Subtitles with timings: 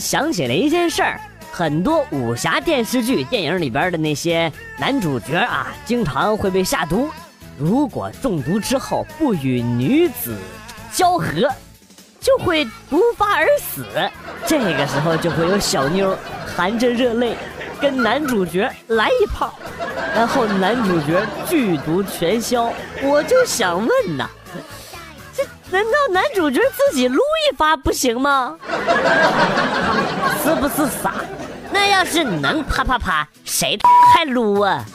[0.00, 1.20] 想起了一件事儿，
[1.52, 7.10] 很多武侠电视剧、电影里边的那些男主角啊，经常会被下毒。
[7.58, 10.34] 如果中毒之后不与女子
[10.90, 11.46] 交合，
[12.18, 13.84] 就会毒发而死。
[14.46, 16.16] 这个时候就会有小妞
[16.56, 17.36] 含着热泪
[17.80, 19.54] 跟男主角来一炮，
[20.14, 22.72] 然后男主角剧毒全消。
[23.02, 24.28] 我就想问呐，
[25.70, 28.56] 难道男主角自己撸一发不行吗？
[30.42, 31.14] 是不是傻？
[31.72, 33.78] 那要是能啪啪啪，谁
[34.12, 34.84] 还撸啊？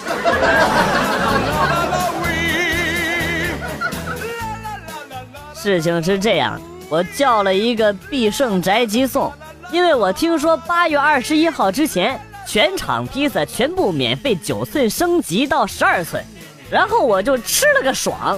[5.55, 9.31] 事情是这样，我叫了一个必胜宅急送，
[9.71, 16.21] 因为我听说八月二十一号之前全场披萨全部免费九寸升级到十二寸，
[16.69, 18.37] 然后我就吃了个爽。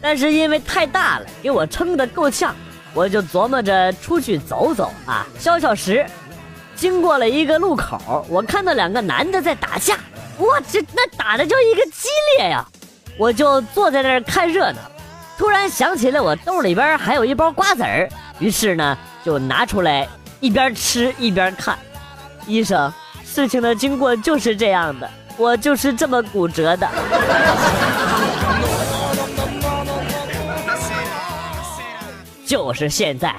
[0.00, 2.54] 但是因为太大了，给我撑得够呛，
[2.94, 6.06] 我就琢磨着出去走走啊，消消食。
[6.76, 9.96] 经过了一个路口，我看到两个男的在打架，
[10.38, 12.64] 哇，这那打的就一个激烈呀！
[13.18, 14.78] 我就坐在那儿看热闹。
[15.36, 20.06] 突然想起来，我兜里边还有一包瓜子儿，于是呢就拿出来
[20.38, 21.76] 一边吃一边看。
[22.46, 22.92] 医生，
[23.24, 26.88] 事情的经过就是这样的，我就是这么骨折的。
[32.48, 33.34] 就是现在，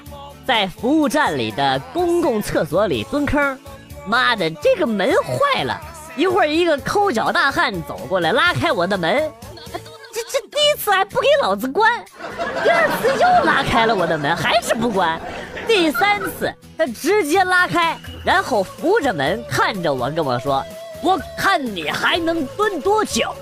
[0.46, 3.58] 在服务站里的公共厕所里蹲坑，
[4.06, 5.82] 妈的，这个门坏了！
[6.16, 9.28] 一会儿一个抠脚大汉走过来拉开我的门。
[10.14, 11.92] 这这第一次还不给老子关，
[12.64, 15.20] 第二次又拉开了我的门，还是不关，
[15.68, 20.64] 第三次他直接拉开，然后扶着门看着我跟我说
[21.02, 23.34] ：“我看你还能蹲多久？”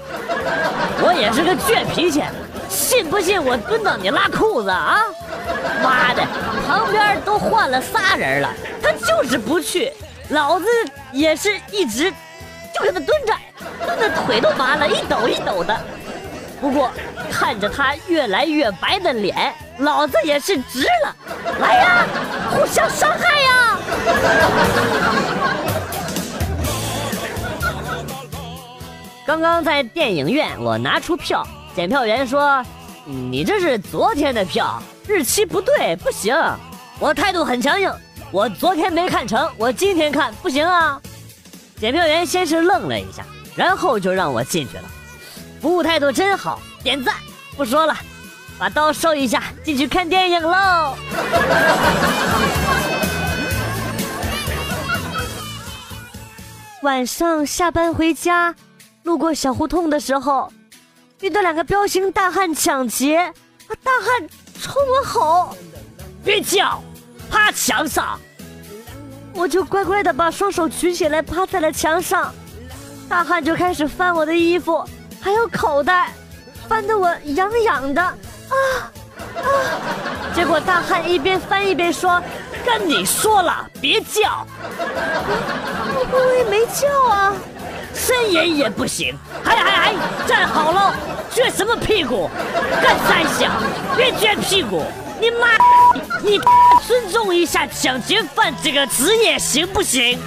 [1.03, 2.23] 我也是个倔脾气，
[2.69, 5.01] 信不信我蹲到你拉裤子啊？
[5.83, 6.25] 妈的，
[6.67, 8.49] 旁边都换了仨人了，
[8.81, 9.91] 他就是不去，
[10.29, 10.65] 老子
[11.11, 12.11] 也是一直
[12.73, 13.33] 就给他蹲着，
[13.85, 15.77] 蹲的腿都麻了，一抖一抖的。
[16.59, 16.91] 不过
[17.31, 21.15] 看着他越来越白的脸，老子也是值了。
[21.59, 22.05] 来呀，
[22.51, 23.77] 互相伤害呀！
[29.25, 31.45] 刚刚在电影院，我拿出票，
[31.77, 32.65] 检票员说
[33.05, 36.35] ：“你这是昨天的票，日期不对，不行。”
[36.99, 37.93] 我态度很强硬，
[38.31, 40.99] 我昨天没看成，我今天看不行啊。
[41.79, 43.23] 检票员先是愣了一下，
[43.55, 44.85] 然后就让我进去了。
[45.61, 47.13] 服务态度真好，点赞！
[47.55, 47.95] 不说了，
[48.57, 50.95] 把刀收一下，进去看电影喽。
[56.81, 58.55] 晚上下班回家，
[59.03, 60.51] 路过小胡同的时候，
[61.21, 63.33] 遇到两个彪形大汉抢劫，
[63.83, 64.29] 大汉
[64.61, 65.57] 冲我吼
[66.23, 66.81] ：“别叫，
[67.29, 68.19] 趴墙上！”
[69.33, 72.33] 我就乖乖的把双手举起来，趴在了墙上。
[73.09, 74.83] 大汉就开始翻我的衣服。
[75.19, 76.13] 还有口袋，
[76.69, 78.13] 翻得我痒痒的啊
[78.51, 78.91] 啊！
[80.35, 82.21] 结果大汉一边翻一边说
[82.63, 84.45] ：“跟你说了，别叫。”
[86.11, 87.33] 我也没叫啊，
[87.97, 89.17] 呻吟也不行。
[89.43, 89.93] 还还还，
[90.27, 90.93] 站好了，
[91.33, 92.29] 撅什么屁股？
[92.81, 93.51] 干三响，
[93.95, 94.83] 别撅屁股！
[95.19, 95.47] 你妈，
[96.23, 96.39] 你
[96.87, 100.19] 尊重一下抢劫犯这个职业行不行？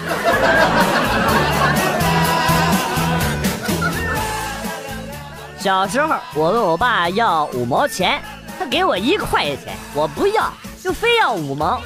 [5.57, 8.21] 小时候，我问我爸要五毛钱，
[8.59, 10.53] 他给我一块钱，我不要，
[10.83, 11.81] 就非要五毛，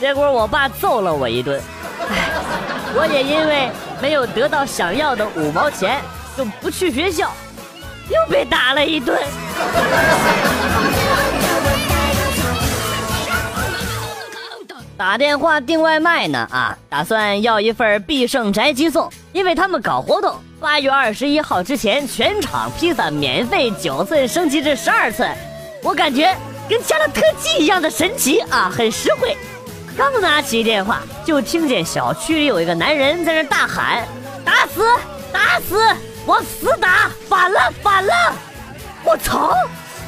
[0.00, 1.60] 结果我爸揍了我一顿。
[2.08, 2.30] 唉，
[2.94, 3.70] 我也因为
[4.00, 6.00] 没有得到想要的五毛钱，
[6.36, 7.30] 就不去学校，
[8.08, 9.18] 又被打了一顿。
[14.96, 20.34] 打电话订外卖呢啊，打算要一份必胜宅急送，因为他们搞活动。
[20.58, 25.30] 八月二十一号之前，全场披萨免费九寸升级至十二寸，
[25.84, 26.36] 我感觉
[26.68, 29.36] 跟加了特技一样的神奇啊，很实惠。
[29.98, 34.06] 刚拿起电话，就听见小区里有一个男人在那大喊
[34.46, 34.86] ：“打死，
[35.32, 35.76] 打死，
[36.24, 38.12] 往死打，反了，反了！”
[39.02, 39.52] 我操，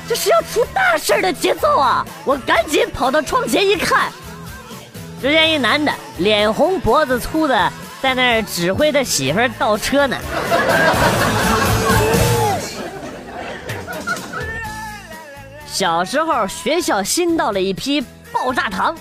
[0.09, 2.07] 这是要出大事的节奏啊！
[2.25, 4.13] 我赶紧跑到窗前一看，
[5.21, 7.73] 只见一男的，脸红脖子粗的。
[8.01, 10.17] 在那儿指挥他媳妇儿倒车呢。
[15.67, 18.01] 小时候学校新到了一批
[18.33, 18.95] 爆炸糖，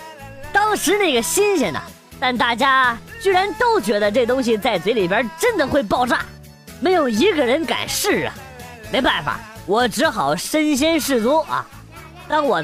[0.61, 1.81] 当时那个新鲜的，
[2.19, 6.19] 但大家居然都觉得这东西在嘴里边真的会爆炸，
[6.81, 8.33] 没有一个人敢试啊。
[8.91, 11.65] 没办法，我只好身先士卒啊。
[12.27, 12.61] 当我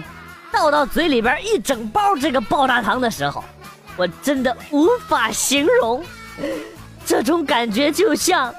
[0.51, 3.41] 倒到嘴里边一整包这个爆炸糖的时候，
[3.95, 6.03] 我真的无法形容，
[7.05, 8.53] 这种感觉就像。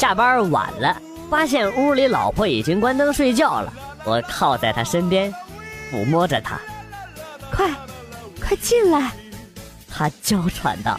[0.00, 0.96] 下班晚了，
[1.28, 3.70] 发现屋里老婆已经关灯睡觉了。
[4.02, 5.30] 我靠在她身边，
[5.92, 6.58] 抚摸着她，
[7.54, 7.68] 快，
[8.42, 9.12] 快进来！
[9.86, 10.98] 她娇喘道。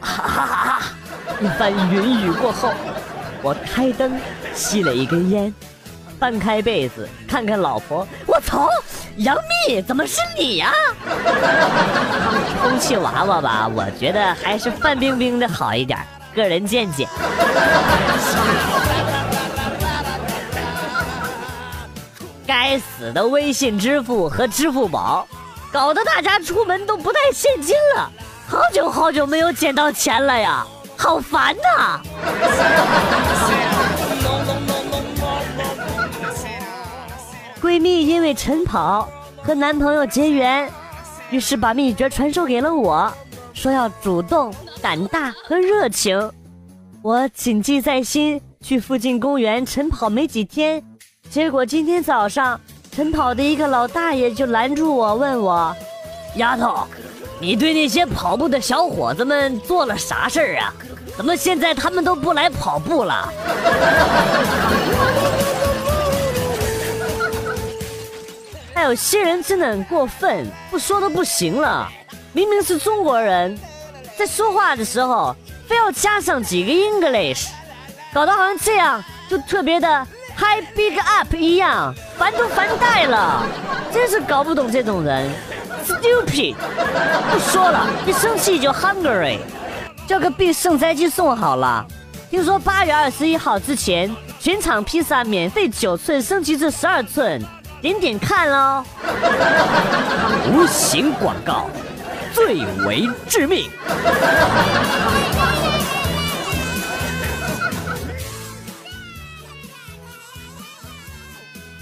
[0.00, 0.82] 哈哈哈哈！
[1.40, 2.72] 一番云雨过后，
[3.42, 4.16] 我开灯，
[4.54, 5.52] 吸了一根烟，
[6.20, 8.06] 翻开被子看看老婆。
[8.28, 8.68] 我操，
[9.16, 10.72] 杨幂，怎么是你呀？
[12.62, 15.98] 充气娃娃吧，我觉得还是范冰冰的好一点，
[16.32, 17.08] 个人见解。
[22.46, 25.26] 该死的微信支付和支付宝，
[25.72, 28.10] 搞得大家出门都不带现金了。
[28.46, 30.64] 好久好久没有捡到钱了呀，
[30.96, 32.00] 好烦呐！
[37.62, 39.08] 闺蜜因为晨跑
[39.42, 40.70] 和男朋友结缘，
[41.30, 43.10] 于是把秘诀传授给了我，
[43.54, 46.30] 说要主动、胆大和热情。
[47.04, 50.82] 我谨记在心，去附近公园晨跑没几天，
[51.28, 52.58] 结果今天早上
[52.90, 55.76] 晨跑的一个老大爷就拦住我，问我
[56.36, 56.88] ：“丫头。”
[57.38, 60.72] 你对那些跑步的小伙子们做了啥事儿啊？
[61.14, 63.30] 怎么现在他们都不来跑步了？
[68.72, 71.86] 还有些人真的很过分，不说都不行了。
[72.32, 73.54] 明明是中国人，
[74.16, 75.36] 在说话的时候
[75.66, 77.48] 非要加上几个 English，
[78.12, 80.06] 搞得好像这样就特别的
[80.36, 83.42] high big up 一样，烦都烦呆了。
[83.92, 85.30] 真是搞不懂这种人。
[85.86, 86.54] Stupid！
[87.30, 89.38] 不说了，一生气就 hungry。
[90.06, 91.84] 叫个必胜宅急送好了。
[92.30, 97.42] 听说八月二十一号之前，全场披萨免费九寸升级至十二寸，
[97.80, 98.84] 点点看哦。
[100.52, 101.68] 无形广告，
[102.32, 103.70] 最为致命。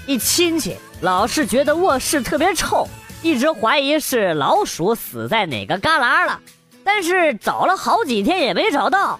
[0.05, 2.87] 一亲戚老是觉得卧室特别臭。
[3.21, 6.37] 一直怀疑是老鼠死在哪个旮旯了，
[6.83, 9.17] 但是找了好几天也没找到。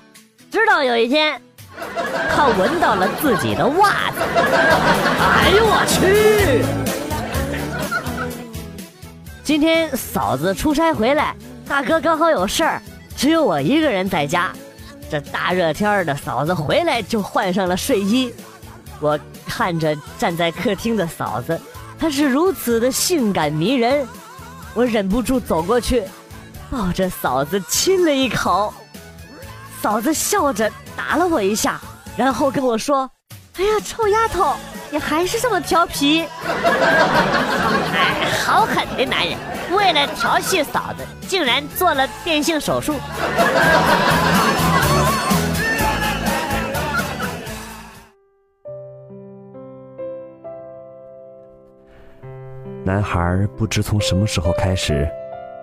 [0.52, 1.42] 直到有一天，
[2.36, 4.20] 他闻到了自己的袜子。
[4.20, 6.66] 哎呦我去！
[9.42, 11.34] 今天嫂子出差回来，
[11.66, 12.82] 大哥刚好有事儿，
[13.16, 14.52] 只有我一个人在家。
[15.10, 18.34] 这大热天的，嫂子回来就换上了睡衣。
[19.00, 19.18] 我
[19.56, 21.62] 看着站在客厅的嫂子。
[22.00, 24.08] 她是如此的性感迷人，
[24.74, 26.04] 我忍不住走过去，
[26.72, 28.74] 抱着嫂子亲了一口。
[29.80, 31.80] 嫂子笑着打了我一下，
[32.18, 33.08] 然后跟我说
[33.58, 34.56] ：“哎呀，臭丫头，
[34.90, 36.26] 你还是这么调皮。”
[37.94, 39.38] 哎，好狠的男人，
[39.72, 42.96] 为了调戏嫂子，竟然做了变性手术。
[52.86, 55.08] 男孩不知从什么时候开始，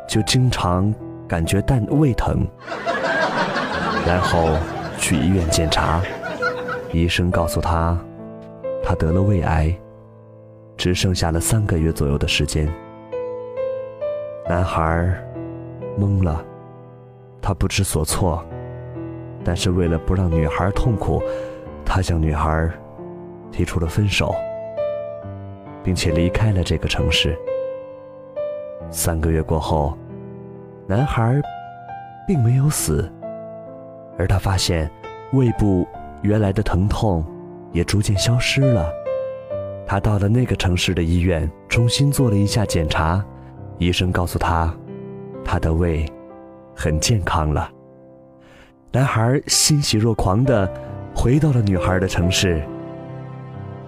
[0.09, 0.93] 就经常
[1.29, 2.47] 感觉蛋胃疼，
[4.07, 4.57] 然后
[4.97, 6.01] 去医院检查，
[6.93, 7.99] 医生告诉他，
[8.83, 9.71] 他得了胃癌，
[10.79, 12.67] 只剩下了三个月左右的时间。
[14.49, 15.15] 男孩
[15.99, 16.43] 懵了，
[17.43, 18.43] 他不知所措，
[19.45, 21.23] 但是为了不让女孩痛苦，
[21.85, 22.71] 他向女孩
[23.53, 24.35] 提出了分手。
[25.83, 27.39] 并且离开了这个城市。
[28.91, 29.97] 三个月过后，
[30.87, 31.41] 男孩
[32.27, 33.11] 并没有死，
[34.19, 34.91] 而他发现
[35.33, 35.87] 胃部
[36.23, 37.25] 原来的疼痛
[37.73, 38.93] 也逐渐消失了。
[39.87, 43.25] 他到了那个城市的医院，重新做了一下检查，
[43.79, 44.75] 医生告诉他，
[45.45, 46.05] 他的胃
[46.75, 47.71] 很健康了。
[48.93, 50.69] 男孩欣喜若狂地
[51.15, 52.61] 回到了女孩的城市，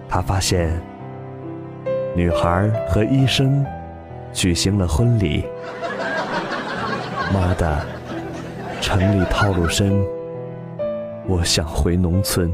[0.07, 0.81] 他发现。
[2.15, 3.65] 女孩和医生
[4.31, 5.43] 举行了婚礼。
[7.33, 7.83] 妈的，
[8.79, 9.99] 城里套路深，
[11.25, 12.53] 我想回农村。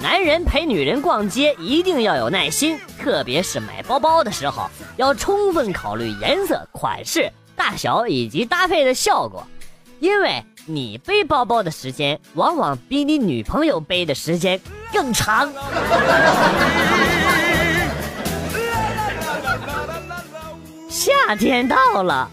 [0.00, 9.44] 男人陪女人逛街一定要有耐心，特别是买包包的时候，要充分考虑颜色、款式、大小以及搭配的效果，
[9.98, 10.40] 因为。
[10.70, 14.60] 你背包包的时间往往比你女朋友背的时间
[14.92, 15.50] 更长。
[20.90, 22.30] 夏天到了，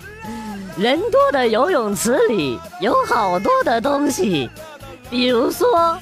[0.78, 4.50] 人多的游泳池里有好多的东西，
[5.10, 5.98] 比如说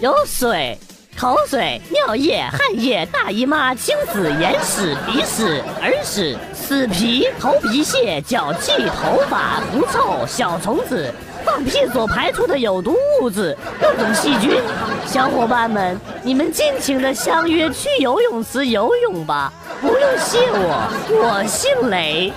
[0.00, 0.78] 有水。
[1.18, 11.12] 口水、尿液、汗液、大姨妈、精子、眼屎、鼻屎、耳屎、死皮、头皮屑、脚气、头发、狐臭、小虫子、
[11.50, 14.62] 放屁所排出的有毒物质、各种细菌。
[15.04, 22.32] 小伙伴们，你们尽情的相约去游泳池游泳吧，不用谢我，我姓雷。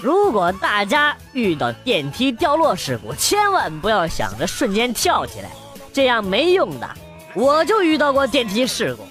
[0.00, 5.48] 如果大家遇到电梯掉落事故，千万不要想着瞬间跳起来，
[5.92, 6.88] 这样没用的。
[7.34, 9.04] 我就遇到过电梯事故，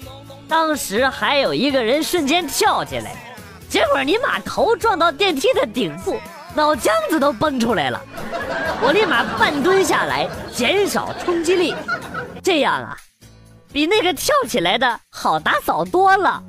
[0.46, 3.14] 当时还有一个人瞬间跳起来，
[3.70, 6.18] 结果你妈头撞到电梯的顶部，
[6.56, 8.02] 脑浆子都崩出来了。
[8.82, 11.72] 我立马半蹲下来，减少冲击力，
[12.42, 12.96] 这样啊，
[13.72, 16.42] 比那个跳起来的好打扫多了。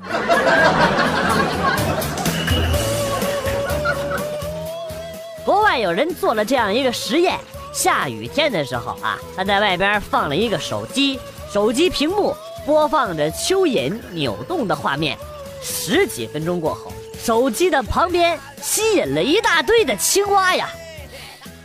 [5.44, 7.38] 国外有人做了这样一个实验：
[7.72, 12.36] 下雨天的时候啊，他在外边放了一个手机，手机屏幕
[12.66, 15.16] 播放着蚯蚓扭动的画面。
[15.64, 20.68] 十几分钟过后，手机的旁边吸引了一大堆的青蛙呀！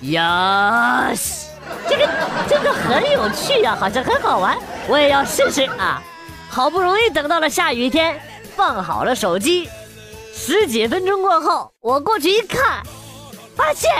[0.01, 1.47] 呀西，
[1.89, 2.07] 这个
[2.47, 6.01] 真的很有趣呀，好像很好玩，我也要试试啊！
[6.49, 8.19] 好不容易等到了下雨天，
[8.55, 9.69] 放好了手机，
[10.33, 12.83] 十几分钟过后，我过去一看。
[13.55, 13.91] 发现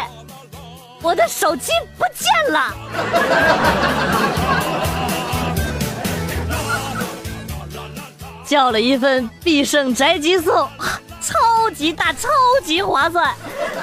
[1.02, 2.74] 我的手机不见了，
[8.46, 10.70] 叫了一份必胜宅急送，
[11.28, 12.30] 超级大，超
[12.64, 13.34] 级划算。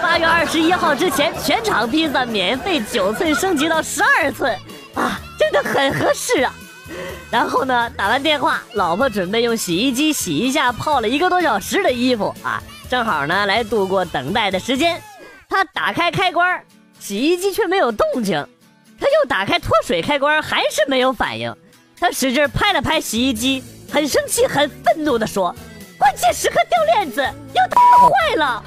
[0.00, 4.50] 八月二十一号之前，全场披萨免费九寸升级到十二寸，
[4.94, 6.54] 啊，真的很合适啊。
[7.30, 15.02] 然后呢，打完电话，老婆准备用洗衣机洗一下泡了一个多小时的衣服啊，正好呢来度过等待的时间。
[15.48, 16.64] 他打开开关，
[16.98, 18.46] 洗衣机却没有动静。
[18.98, 21.54] 他又打开脱水开关，还是没有反应。
[22.00, 25.54] 他使劲拍了拍洗衣机，很生气、很愤怒地说
[25.98, 27.22] ：“关键时刻掉链子，
[27.54, 28.62] 要打坏了。”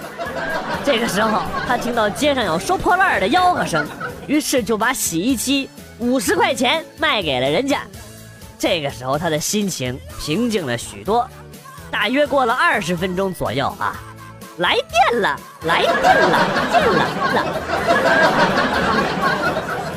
[0.84, 3.88] 这个时候，他听到街上有收破烂的吆喝声，
[4.28, 5.70] 于是就把洗衣机
[6.00, 7.82] 五十块钱卖给了人家。
[8.58, 11.28] 这个时候，他的心情平静了许多。
[11.92, 13.96] 大约过了二十分钟左右啊。
[14.58, 14.74] 来
[15.12, 16.40] 电了，来电了，
[16.72, 17.06] 电了
[17.36, 17.46] 了！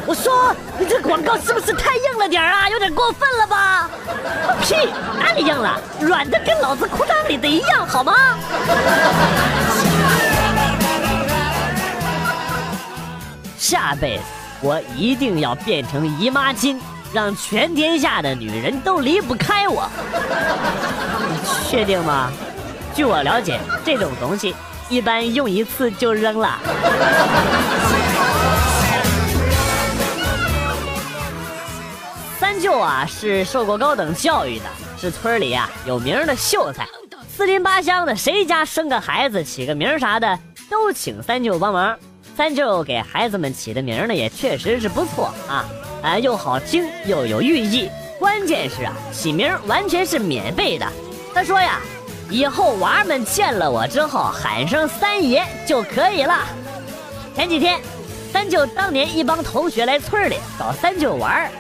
[0.05, 2.69] 我说你这广告是不是太硬了点啊？
[2.69, 3.89] 有点过分了吧？
[4.61, 4.75] 屁，
[5.19, 5.81] 哪里硬了？
[5.99, 8.13] 软的跟老子裤裆里的一样，好吗？
[13.57, 14.25] 下辈子
[14.61, 16.77] 我一定要变成姨妈巾，
[17.13, 19.89] 让全天下的女人都离不开我。
[21.29, 22.33] 你确定吗？
[22.95, 24.57] 据我了解，这种东西
[24.89, 26.59] 一般用一次就扔了。
[32.41, 34.65] 三舅啊，是受过高等教育的，
[35.01, 36.89] 是村里啊有名的秀才。
[37.37, 41.97] 四邻八乡的谁家生个孩子、起个名啥的，都请三舅帮忙。
[42.37, 45.65] 三舅给孩子们起的名呢，也确实是不错啊，
[46.03, 47.89] 啊又好听又有寓意。
[48.19, 50.87] 关键是啊，起名完全是免费的。
[51.35, 51.81] 他说呀。
[52.33, 56.47] 以后娃们见了我之后喊声三爷就可以了。
[57.35, 57.81] 前几天，
[58.33, 61.51] 三舅当年一帮同学来村里找三舅玩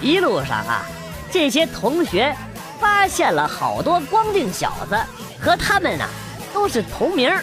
[0.00, 0.86] 一路上啊，
[1.32, 2.32] 这些同学
[2.80, 4.98] 发现了好多光腚小子，
[5.38, 6.08] 和他们啊
[6.52, 7.30] 都是同名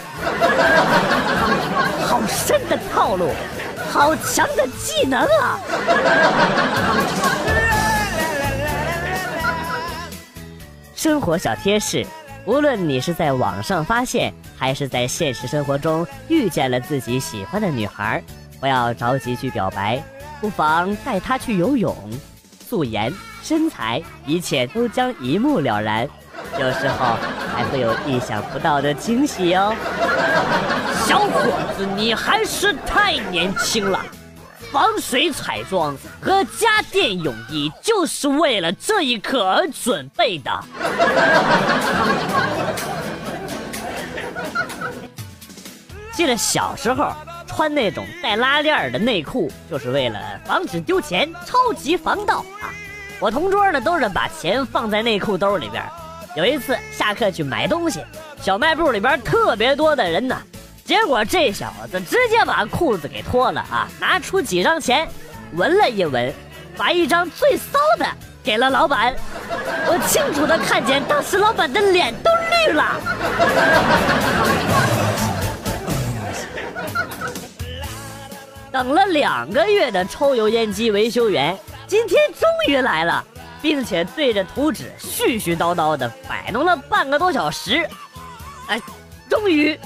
[2.06, 3.30] 好深的套路，
[3.90, 5.60] 好强的技能啊！
[10.96, 12.06] 生活小贴士。
[12.46, 18.24] 无论你是在网上发现，还是在现实生活中遇见了自己喜欢的女孩，
[18.60, 20.02] 不要着急去表白，
[20.40, 21.94] 不妨带她去游泳，
[22.68, 26.06] 素颜、身材，一切都将一目了然。
[26.60, 27.16] 有时候
[27.56, 29.74] 还会有意想不到的惊喜哦。
[31.06, 31.42] 小伙
[31.78, 34.06] 子，你还是太年轻了。
[34.72, 40.52] 防水彩妆和家电泳衣就是为了这一刻而准备的。
[46.12, 47.14] 记得小时候
[47.58, 52.70] 穿那种带拉链的内裤，就是为了防止丢钱，超级防盗啊！
[53.20, 55.84] 我同桌呢都是把钱放在内裤兜里边。
[56.36, 58.06] 有一次下课去买东西，
[58.40, 60.40] 小卖部里边特别多的人呢。
[60.86, 65.08] 结果这小子直接把裤子给脱了啊，拿出几张钱，
[65.54, 66.32] 闻了一闻，
[66.78, 68.06] 把一张最骚的
[68.44, 69.16] 给了老板。
[69.88, 73.02] 我清楚的看见当时老板的脸都绿了。
[78.78, 81.58] 等了两个月的抽油烟机维修员，
[81.88, 83.26] 今天终于来了，
[83.60, 87.90] 并且对着图纸絮絮叨叨的摆弄了半个多小时。
[88.68, 88.80] 哎，
[89.28, 89.80] 终于，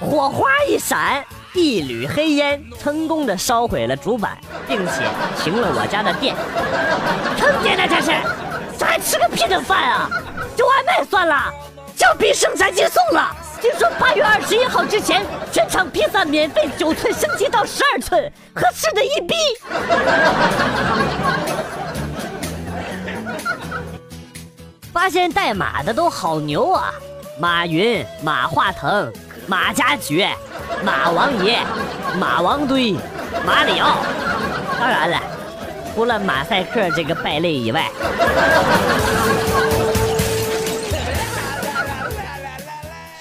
[0.00, 1.22] 火花一闪，
[1.52, 5.06] 一缕黑烟成功的烧毁了主板，并且
[5.44, 6.34] 停了我家的电。
[7.38, 8.12] 坑爹呢这是，
[8.78, 10.08] 这还吃个屁的饭啊！
[10.56, 11.52] 叫外卖算了，
[11.94, 13.36] 叫比生产机送了。
[13.62, 18.20] 听说八月二十一号之前，全场披萨免费九寸升级到十二寸，
[18.52, 19.36] 合适的一逼。
[24.92, 26.92] 发现代码的都好牛啊！
[27.38, 29.12] 马云、马化腾、
[29.46, 30.28] 马加爵、
[30.82, 31.60] 马王爷、
[32.18, 32.96] 马王堆、
[33.46, 33.98] 马里奥，
[34.76, 35.20] 当然了，
[35.94, 37.88] 除了马赛克这个败类以外。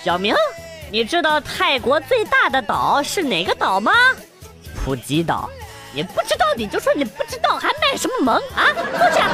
[0.03, 0.33] 小明，
[0.91, 3.91] 你知道泰国最大的岛是哪个岛吗？
[4.83, 5.47] 普吉岛。
[5.93, 8.65] 你不知道你就说你不知道，还卖什么萌啊？
[8.97, 9.27] 坐下。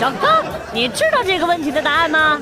[0.00, 2.40] 小刚，你知道这个问题的答案吗？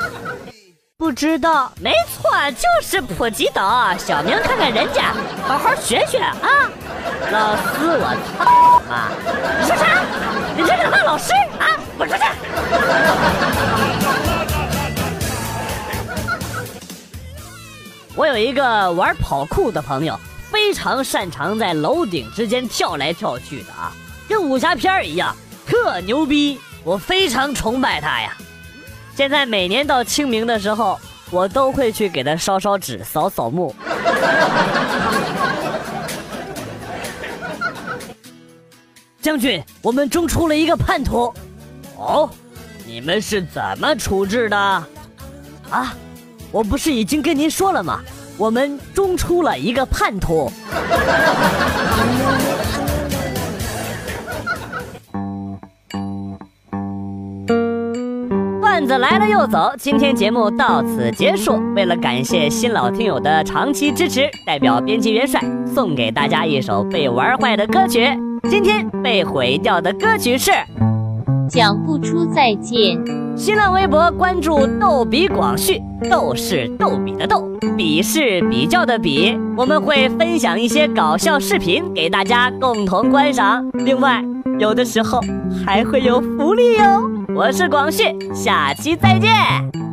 [0.96, 1.70] 不知道。
[1.80, 3.92] 没错，就是普吉岛。
[3.98, 5.12] 小明，看看人家，
[5.46, 6.70] 好好学学啊。
[7.32, 9.10] 老师，我操啊！
[9.60, 9.84] 你说啥？
[10.56, 11.66] 你这是骂老师啊？
[11.98, 12.22] 滚出去！
[18.18, 20.18] 我有一个玩跑酷的朋友，
[20.50, 23.92] 非常擅长在楼顶之间跳来跳去的啊，
[24.28, 26.58] 跟武侠片一样，特牛逼！
[26.82, 28.36] 我非常崇拜他呀。
[29.14, 30.98] 现在每年到清明的时候，
[31.30, 33.72] 我都会去给他烧烧纸、扫扫墓。
[39.22, 41.32] 将军，我们中出了一个叛徒。
[41.96, 42.28] 哦，
[42.84, 44.56] 你们是怎么处置的？
[45.70, 45.94] 啊？
[46.50, 48.00] 我不是已经跟您说了吗？
[48.36, 50.50] 我们中出了一个叛徒。
[58.60, 61.60] 段子来了又走，今天节目到此结束。
[61.74, 65.42] 为了感谢新老听友的长期支持，代表编辑元帅
[65.74, 68.08] 送给大家一首被玩坏的歌曲。
[68.48, 70.52] 今天被毁掉的歌曲是。
[71.48, 72.98] 讲不出再见。
[73.36, 75.80] 新浪微博关注“逗比广旭”，
[76.10, 79.38] 逗是逗比的逗，比是比较的比。
[79.56, 84.22] 我们会分享一些搞笑视频给大家共同观赏，另外
[84.58, 85.20] 有的时候
[85.64, 87.10] 还会有福利哟。
[87.34, 89.87] 我是广旭，下期再见。